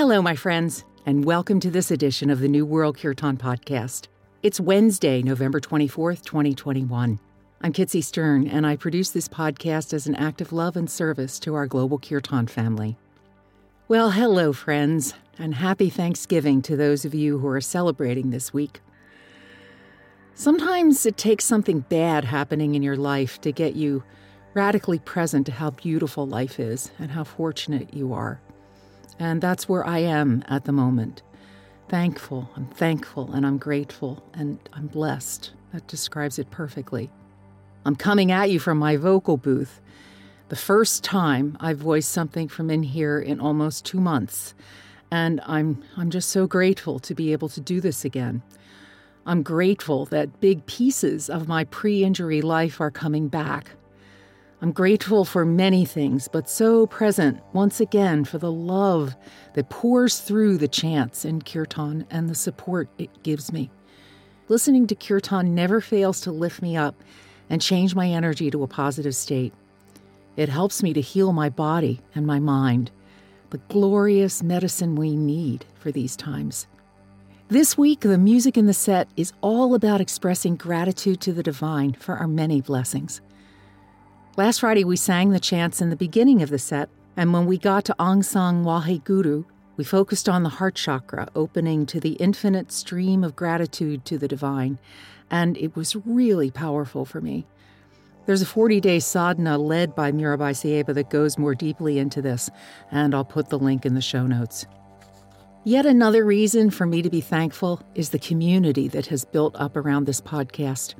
[0.00, 4.08] Hello, my friends, and welcome to this edition of the New World Kirtan podcast.
[4.42, 7.20] It's Wednesday, November 24th, 2021.
[7.60, 11.38] I'm Kitsy Stern, and I produce this podcast as an act of love and service
[11.40, 12.96] to our global Kirtan family.
[13.88, 18.80] Well, hello, friends, and happy Thanksgiving to those of you who are celebrating this week.
[20.32, 24.02] Sometimes it takes something bad happening in your life to get you
[24.54, 28.40] radically present to how beautiful life is and how fortunate you are.
[29.20, 31.22] And that's where I am at the moment.
[31.90, 35.52] Thankful, I'm thankful, and I'm grateful, and I'm blessed.
[35.74, 37.10] That describes it perfectly.
[37.84, 39.80] I'm coming at you from my vocal booth.
[40.48, 44.54] The first time I've voiced something from in here in almost two months.
[45.10, 48.42] And I'm, I'm just so grateful to be able to do this again.
[49.26, 53.72] I'm grateful that big pieces of my pre injury life are coming back.
[54.62, 59.16] I'm grateful for many things, but so present once again for the love
[59.54, 63.70] that pours through the chants in Kirtan and the support it gives me.
[64.48, 66.94] Listening to Kirtan never fails to lift me up
[67.48, 69.54] and change my energy to a positive state.
[70.36, 72.90] It helps me to heal my body and my mind,
[73.48, 76.66] the glorious medicine we need for these times.
[77.48, 81.94] This week, the music in the set is all about expressing gratitude to the divine
[81.94, 83.22] for our many blessings.
[84.36, 87.58] Last Friday, we sang the chants in the beginning of the set, and when we
[87.58, 89.44] got to Ang Sang Wahe Guru,
[89.76, 94.28] we focused on the heart chakra, opening to the infinite stream of gratitude to the
[94.28, 94.78] divine,
[95.32, 97.44] and it was really powerful for me.
[98.26, 102.48] There's a 40 day sadhana led by Mirabai Ceiba that goes more deeply into this,
[102.92, 104.64] and I'll put the link in the show notes.
[105.64, 109.76] Yet another reason for me to be thankful is the community that has built up
[109.76, 110.94] around this podcast.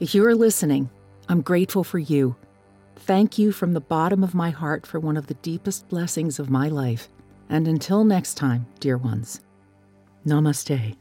[0.00, 0.90] If you are listening,
[1.28, 2.36] I'm grateful for you.
[2.96, 6.50] Thank you from the bottom of my heart for one of the deepest blessings of
[6.50, 7.08] my life.
[7.48, 9.40] And until next time, dear ones,
[10.26, 10.96] namaste.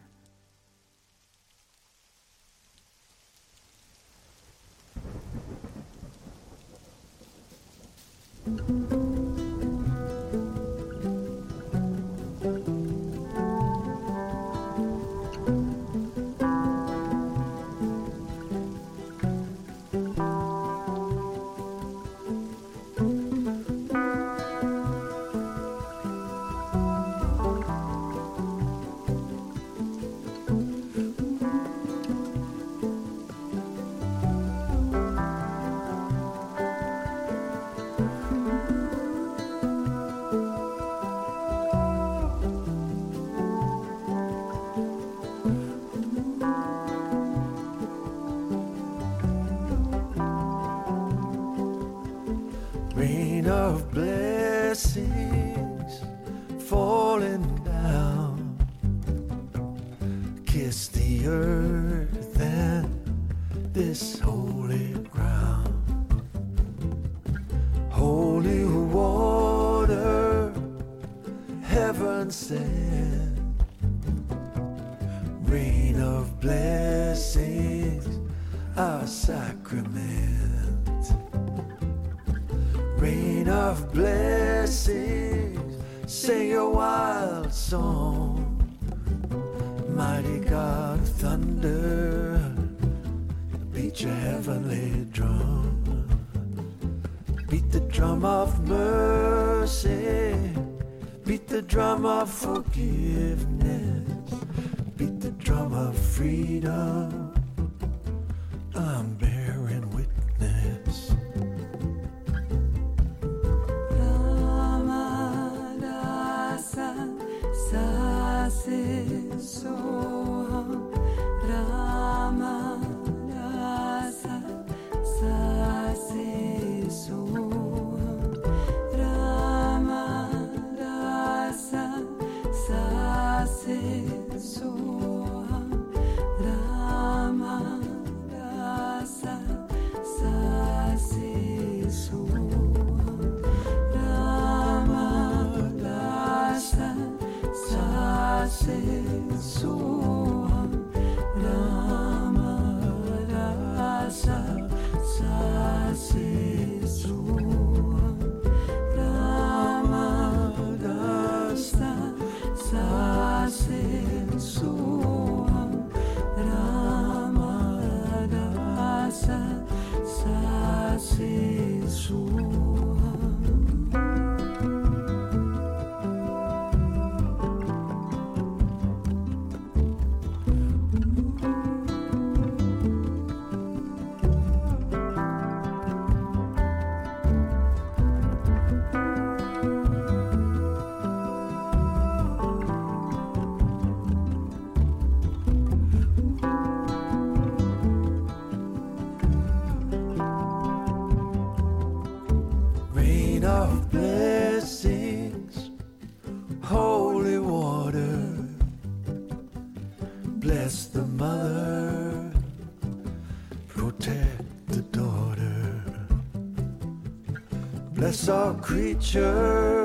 [218.11, 219.80] saw a creature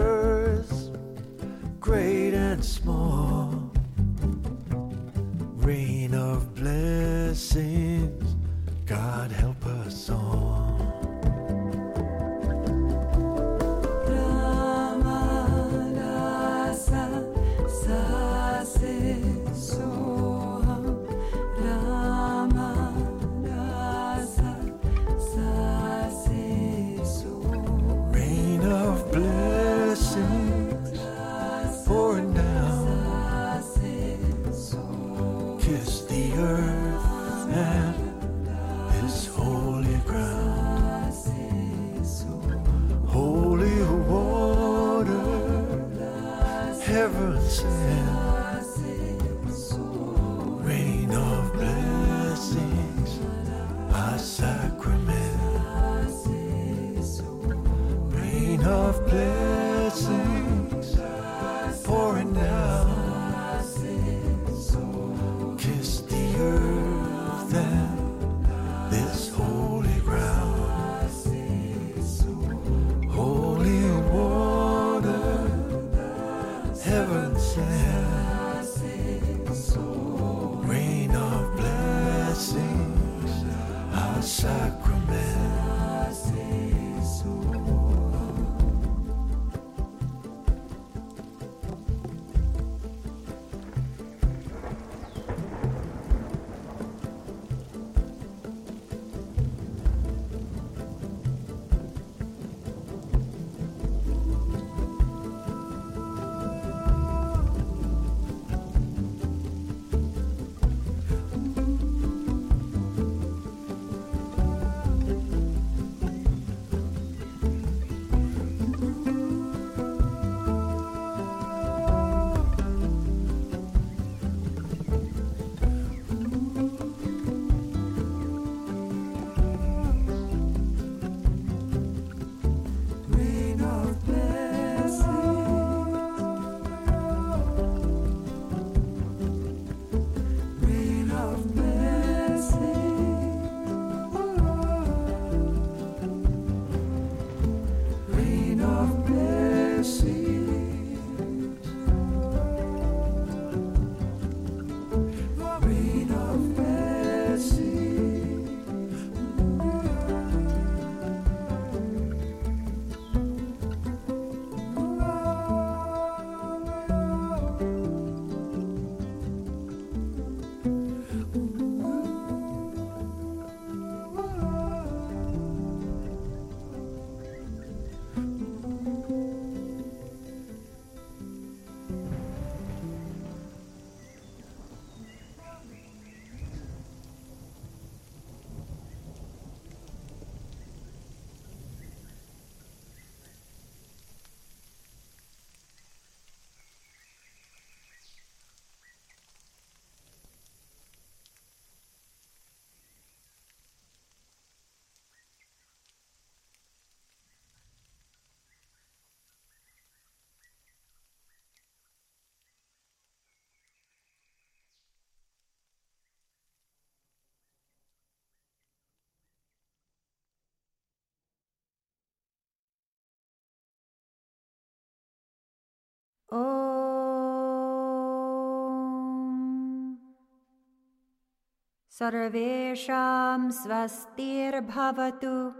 [231.98, 235.52] सर्वेषां स्वस्तिर्भवतु।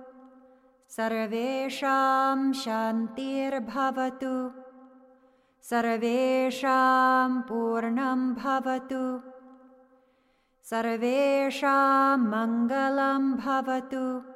[0.91, 4.51] सर्वेषां शान्तिर्भवतु।
[5.63, 9.21] सर्वेषां पूर्णं भवतु।
[10.65, 14.36] सर्वेषां मङ्गलं भवतु।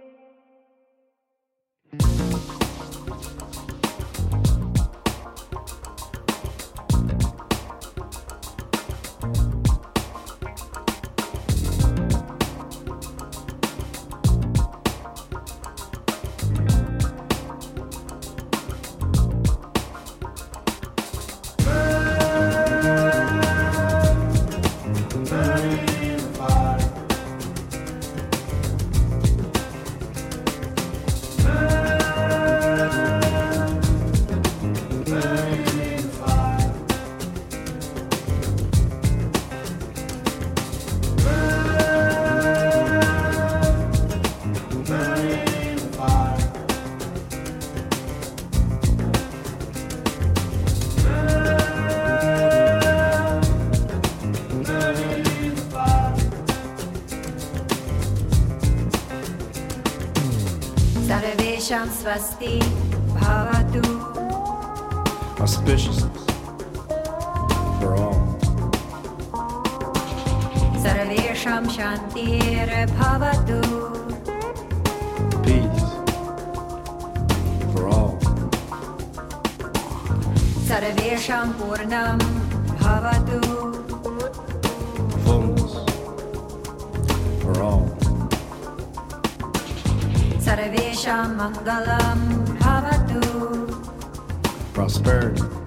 [62.00, 62.79] स्वस्ति
[91.41, 92.45] Mangalam
[94.77, 95.60] Prosperity.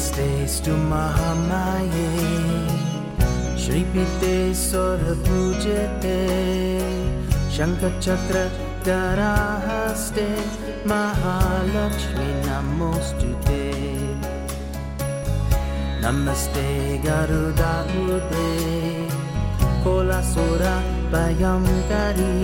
[0.00, 2.08] Namaste Mahamaye
[3.54, 6.20] Shripite Sorapujate
[7.54, 8.44] Shankachakra
[8.82, 10.28] Garahaste
[10.86, 13.66] Mahalakshmi Namostute.
[16.00, 16.68] Namaste
[17.04, 18.50] Garudaude
[19.84, 20.76] Kolasura
[21.10, 22.34] Bayamkari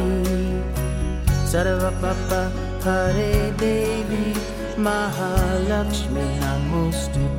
[1.48, 2.42] Sarvapapa
[2.84, 4.26] Hare Devi
[4.76, 7.35] Mahalakshmi Namostute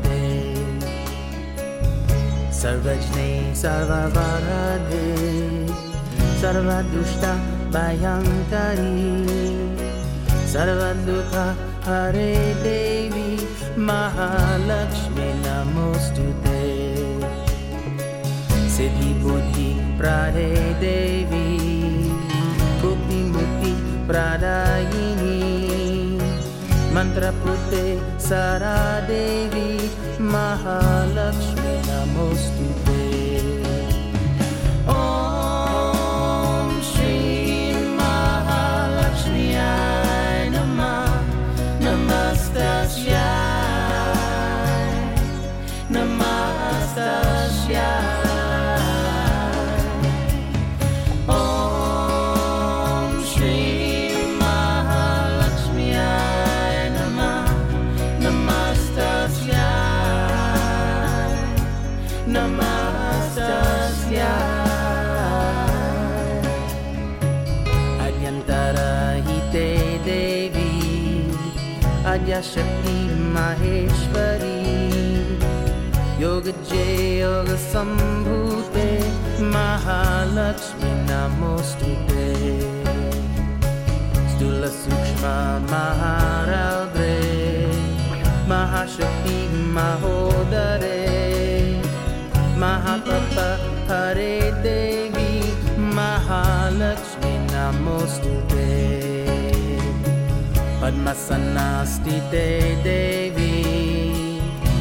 [2.62, 3.28] सर्वज्ञे
[3.62, 5.02] सर्ववरदे
[6.41, 7.26] सर्वदुष्ट
[7.76, 8.93] भयङ्करी
[10.54, 11.34] सर्वदुःख
[11.88, 13.30] हरे देवी
[13.89, 16.63] महालक्ष्मी नमोस्तुते
[18.78, 20.50] सिद्धि बुद्धि प्रारे
[20.82, 21.46] देवी
[22.82, 23.74] बुद्धिमुक्ति
[24.10, 25.26] प्रादायिनी
[26.97, 27.81] मन्त्रपुते
[28.27, 29.71] सरा देवी
[30.33, 32.27] महालक्ष्मी नमो
[76.19, 78.89] Yoga Jay Yoga Sambhute
[79.53, 82.27] Mahalakshmi Namostute
[84.32, 85.36] Stula Sukshma
[85.69, 87.21] Maharagre
[88.49, 89.38] Mahashakti
[89.75, 91.06] Mahodare
[92.58, 93.49] Mahapapa
[93.88, 95.34] Hare Devi
[95.77, 98.73] Mahalakshmi Namostute
[100.82, 102.47] Padmasanastite
[102.82, 103.53] Devi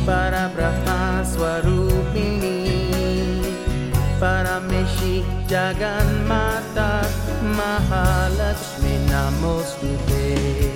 [0.06, 0.95] Parabrahma
[1.30, 2.56] Swarupini
[4.20, 6.90] Parameshi Jaganmata
[7.56, 10.75] Mahalakshmi Namostute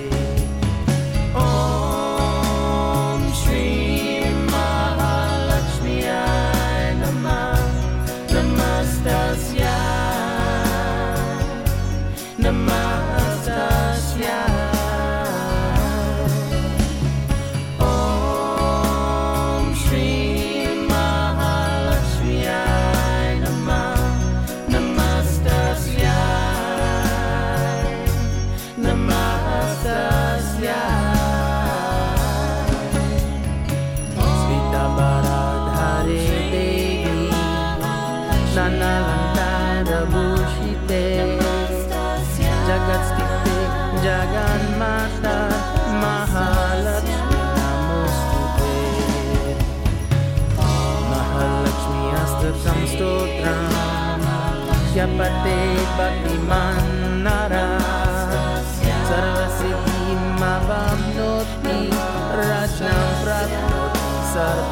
[64.41, 64.70] 살아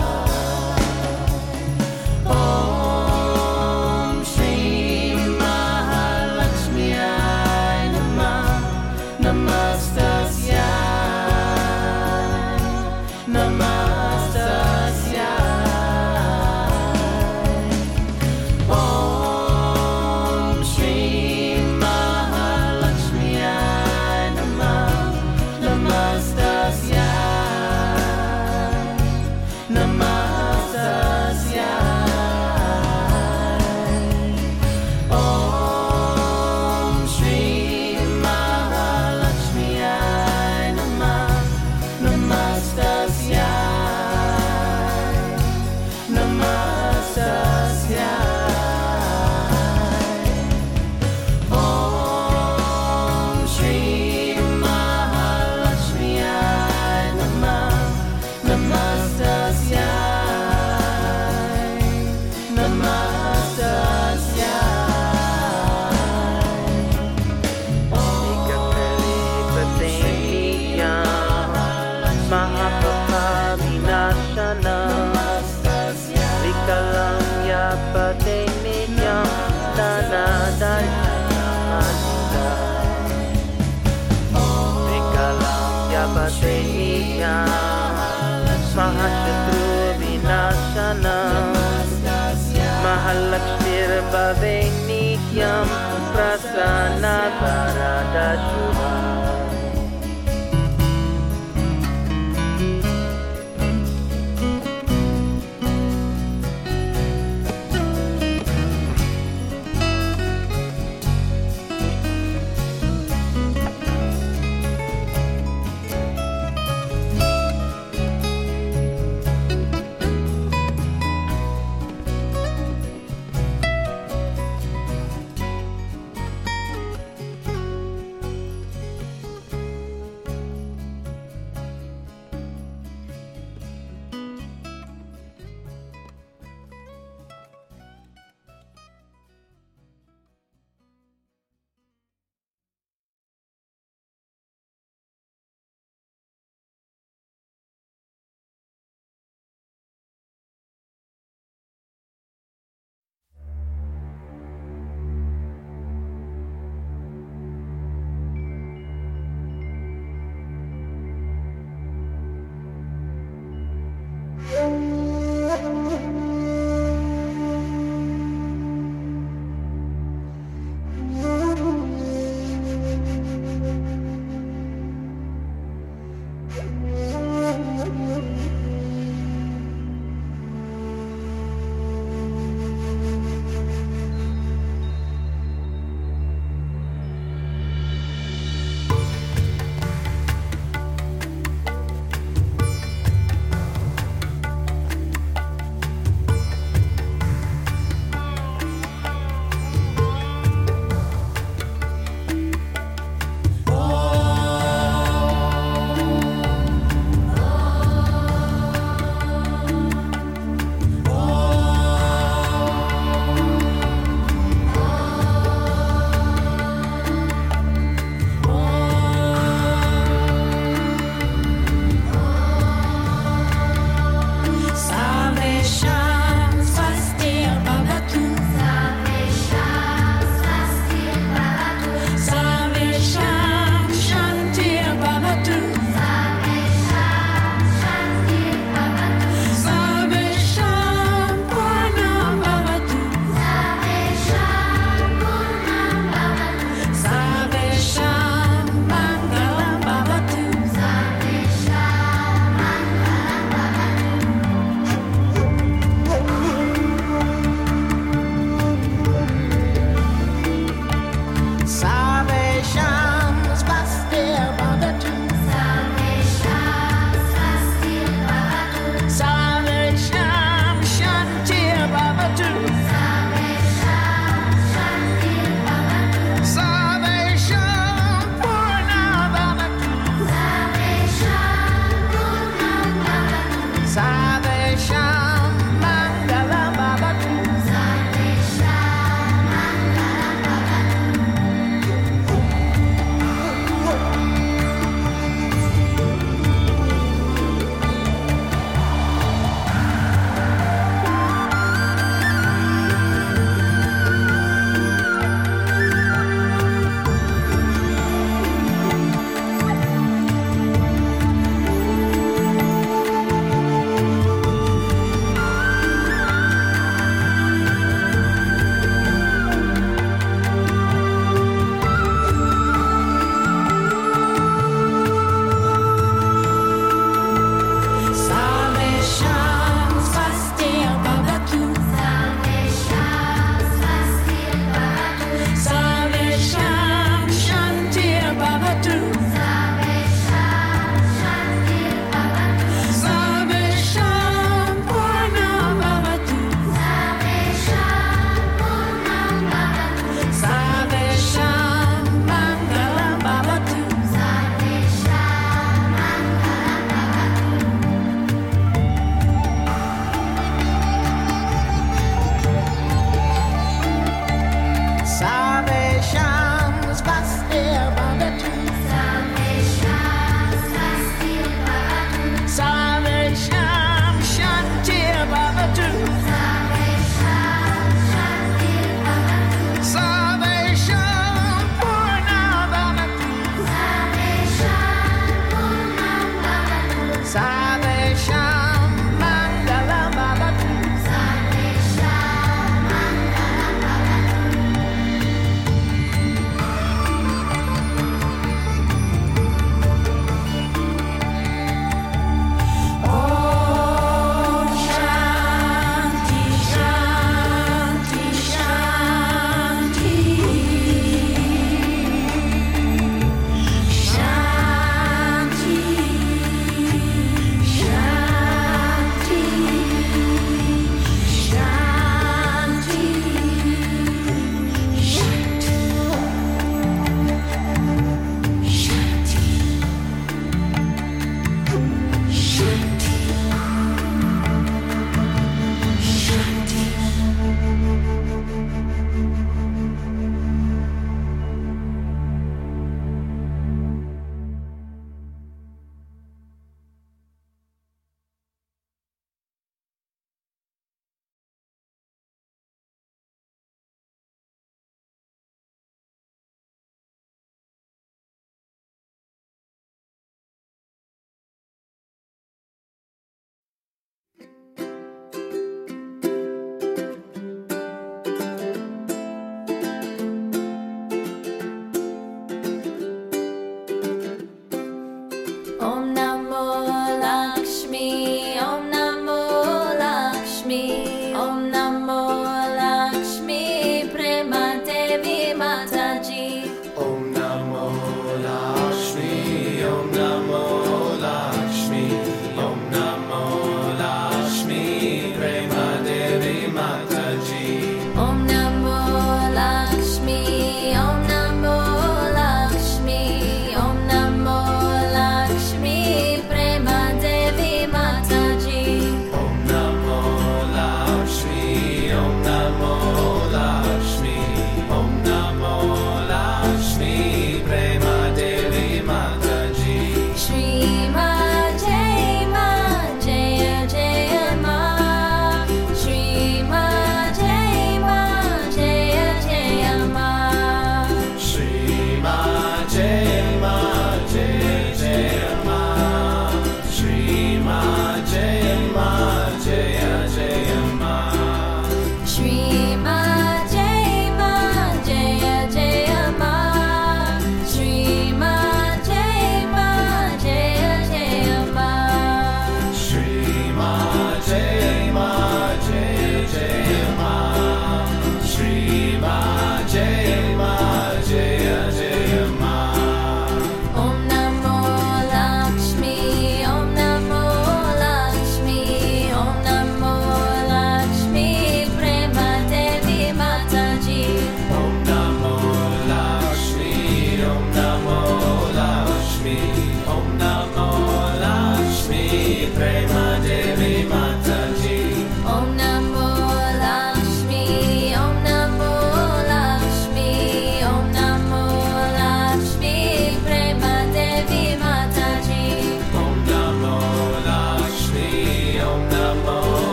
[94.38, 95.66] Nityam
[96.14, 99.19] Prasanna Varada Shubha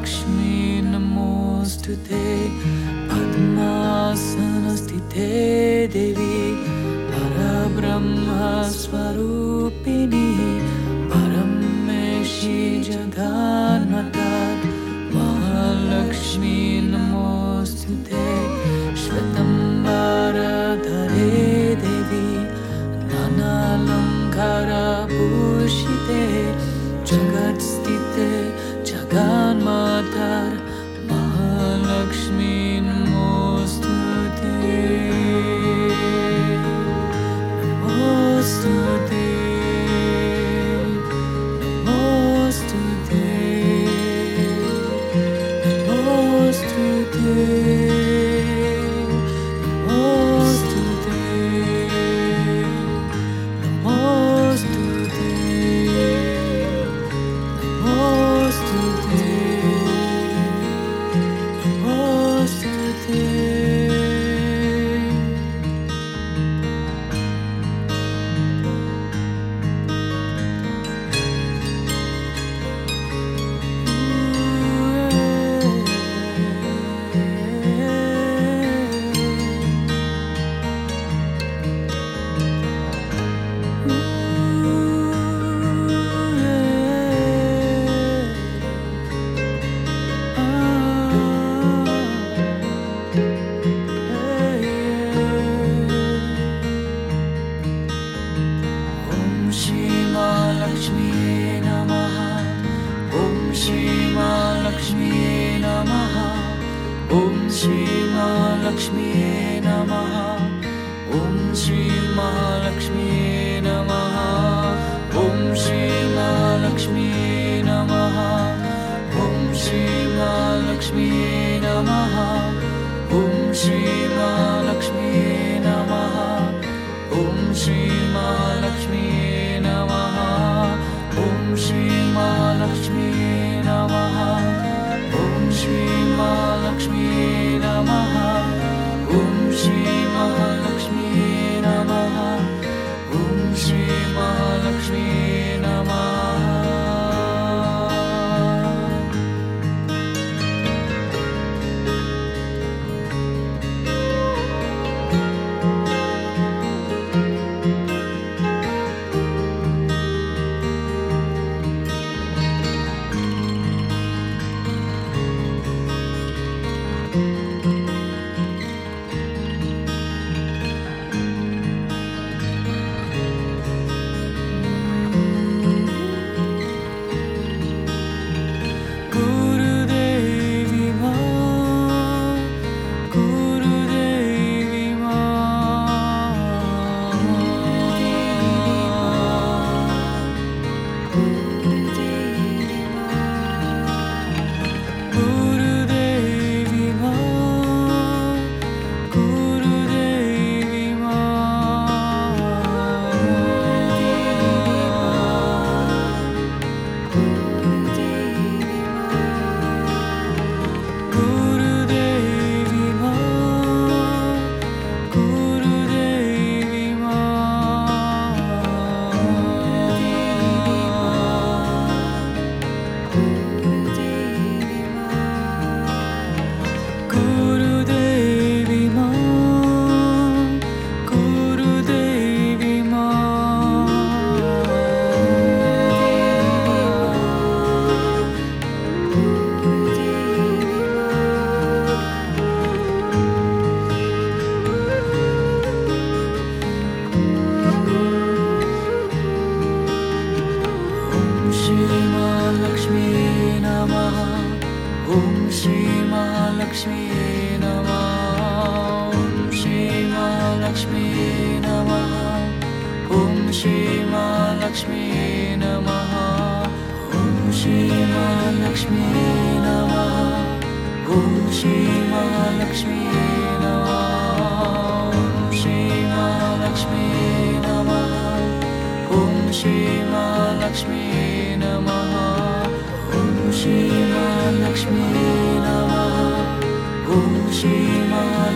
[0.00, 0.49] Lakshmi.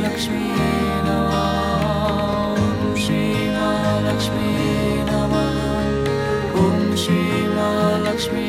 [0.02, 0.44] Lakshmi
[1.14, 3.70] ॐ श्रीमा
[4.06, 4.52] लक्ष्मी
[5.10, 5.34] नम
[6.64, 7.68] ॐ श्रीमा
[8.08, 8.46] लक्ष्मी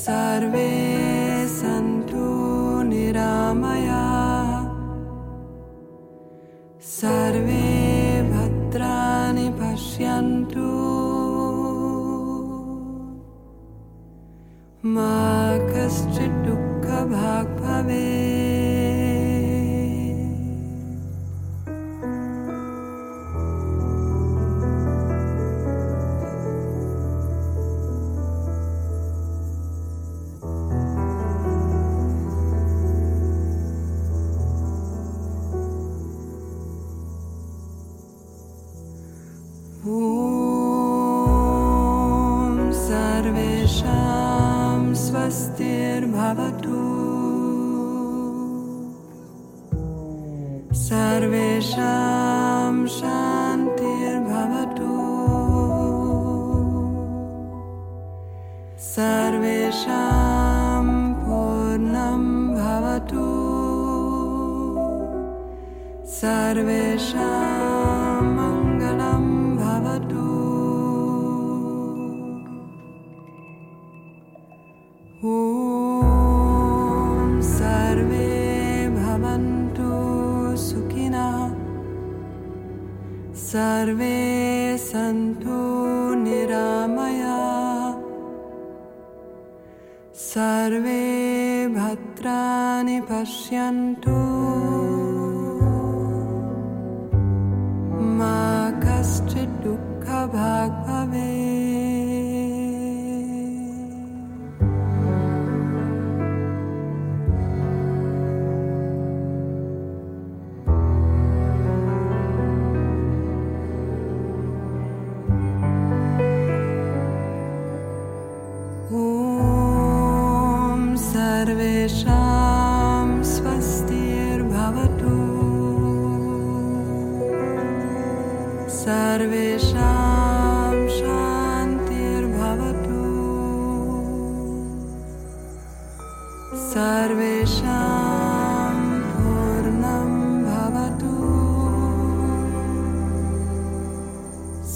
[0.00, 0.68] सर्वे
[1.54, 2.26] सन्तु
[2.90, 4.04] निरामया।
[6.90, 7.59] सर्वे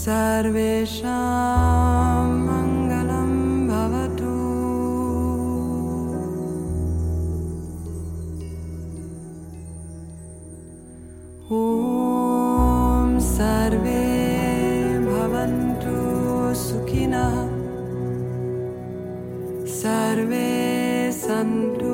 [0.05, 1.13] सर्वेषां
[2.47, 3.31] मङ्गलं
[3.69, 4.33] भवतु।
[11.61, 14.03] ॐ सर्वे
[15.07, 15.97] भवन्तु
[16.65, 17.39] सुखिनः।
[19.81, 20.51] सर्वे
[21.25, 21.94] सन्तु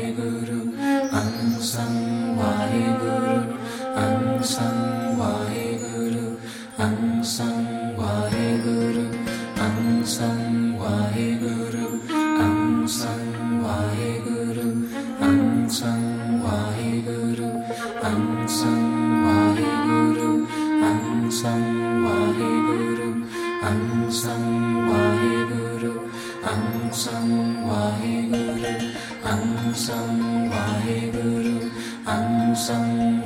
[27.01, 28.77] sang wahe guru
[29.25, 30.21] ang sang
[30.53, 31.65] wahe guru
[32.05, 33.20] ang sang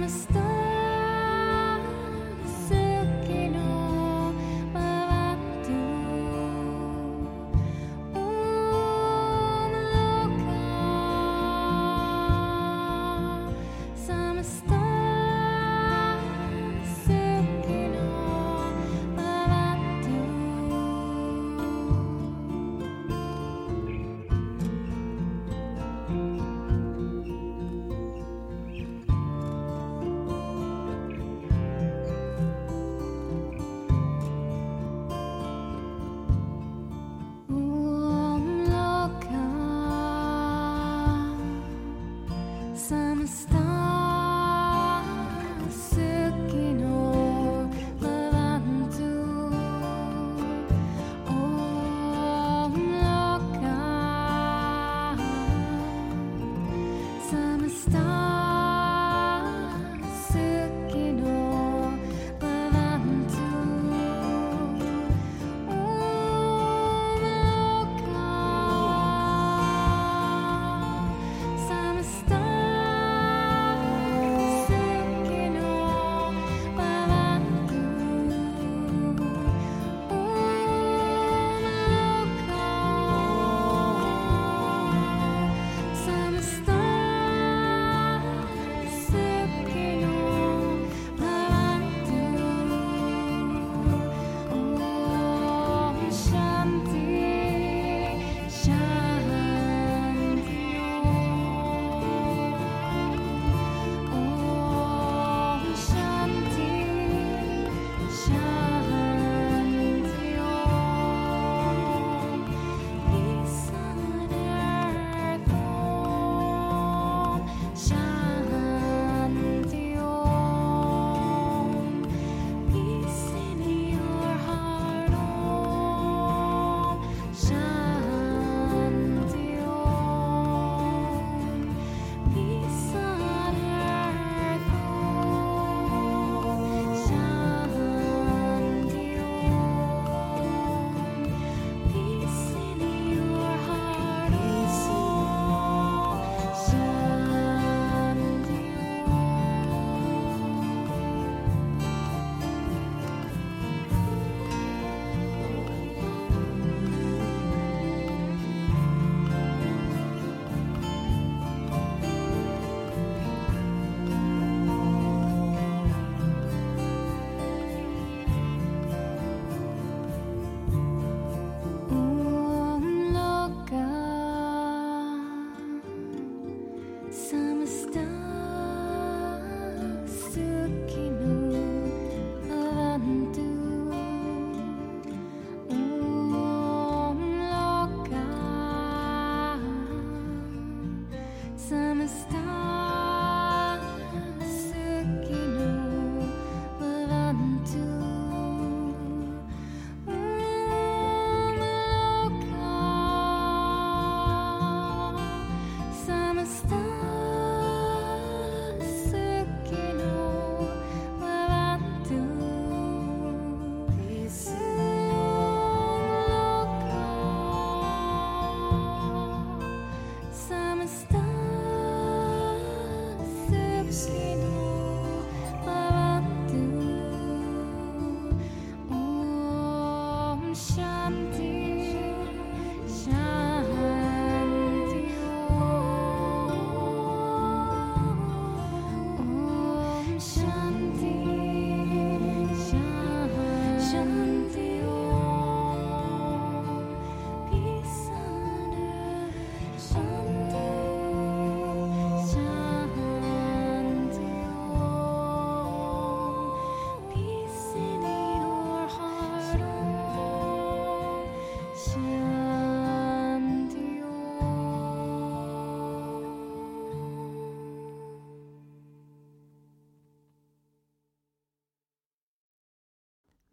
[0.00, 0.49] I'm a star.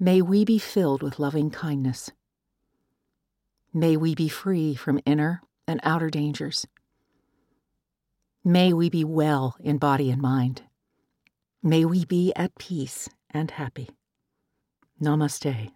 [0.08, 2.12] May we be filled with loving kindness.
[3.74, 6.66] May we be free from inner and outer dangers.
[8.42, 10.62] May we be well in body and mind.
[11.62, 13.90] May we be at peace and happy.
[15.02, 15.72] Namaste.